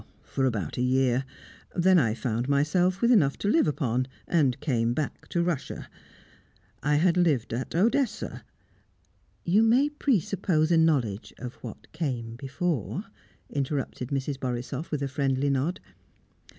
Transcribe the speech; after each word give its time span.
"For 0.23 0.45
about 0.45 0.79
a 0.79 0.81
year. 0.81 1.25
Then 1.75 1.99
I 1.99 2.15
found 2.15 2.49
myself 2.49 3.03
with 3.03 3.11
enough 3.11 3.37
to 3.37 3.47
live 3.47 3.67
upon, 3.67 4.07
and 4.27 4.59
came 4.59 4.95
back 4.95 5.27
to 5.29 5.43
Russia. 5.43 5.87
I 6.81 6.95
had 6.95 7.17
lived 7.17 7.53
at 7.53 7.75
Odessa" 7.75 8.43
"You 9.53 9.61
may 9.61 9.89
presuppose 9.89 10.71
a 10.71 10.77
knowledge 10.77 11.35
of 11.37 11.53
what 11.63 11.91
came 11.91 12.35
before," 12.37 13.03
interrupted 13.47 14.07
Mrs. 14.09 14.39
Borisoff, 14.39 14.89
with 14.89 15.03
a 15.03 15.07
friendly 15.07 15.51
nod. 15.51 15.79